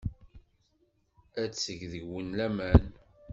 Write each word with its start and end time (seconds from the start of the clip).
Ad 1.41 1.51
teg 1.55 1.79
deg-wen 1.91 2.27
laman. 2.37 2.83